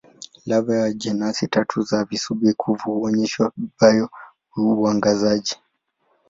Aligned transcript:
Lava 0.45 0.79
wa 0.81 0.91
jenasi 0.91 1.47
tatu 1.47 1.81
za 1.81 2.03
visubi-kuvu 2.05 2.91
huonyesha 2.93 3.51
bio-uangazaji. 3.79 5.57